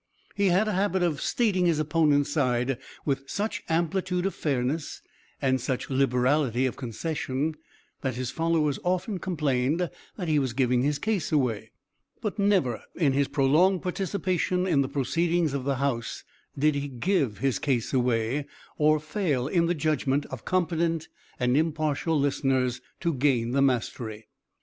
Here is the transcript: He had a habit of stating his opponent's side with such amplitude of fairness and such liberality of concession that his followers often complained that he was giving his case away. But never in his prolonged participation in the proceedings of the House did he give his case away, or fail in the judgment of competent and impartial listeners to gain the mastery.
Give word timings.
He 0.33 0.47
had 0.47 0.67
a 0.67 0.71
habit 0.73 1.03
of 1.03 1.21
stating 1.21 1.67
his 1.67 1.77
opponent's 1.77 2.31
side 2.33 2.79
with 3.05 3.29
such 3.29 3.61
amplitude 3.69 4.25
of 4.25 4.33
fairness 4.33 5.03
and 5.39 5.61
such 5.61 5.91
liberality 5.91 6.65
of 6.65 6.75
concession 6.75 7.53
that 8.01 8.15
his 8.15 8.31
followers 8.31 8.79
often 8.83 9.19
complained 9.19 9.91
that 10.17 10.27
he 10.27 10.39
was 10.39 10.53
giving 10.53 10.81
his 10.81 10.97
case 10.97 11.31
away. 11.31 11.69
But 12.19 12.39
never 12.39 12.81
in 12.95 13.13
his 13.13 13.27
prolonged 13.27 13.83
participation 13.83 14.65
in 14.65 14.81
the 14.81 14.89
proceedings 14.89 15.53
of 15.53 15.65
the 15.65 15.75
House 15.75 16.23
did 16.57 16.73
he 16.73 16.87
give 16.87 17.37
his 17.37 17.59
case 17.59 17.93
away, 17.93 18.47
or 18.79 18.99
fail 18.99 19.47
in 19.47 19.67
the 19.67 19.75
judgment 19.75 20.25
of 20.31 20.45
competent 20.45 21.09
and 21.39 21.55
impartial 21.55 22.19
listeners 22.19 22.81
to 23.01 23.13
gain 23.13 23.51
the 23.51 23.61
mastery. 23.61 24.29